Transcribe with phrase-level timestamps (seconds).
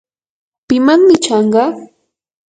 [0.67, 1.63] ¿pimanmi chanqa?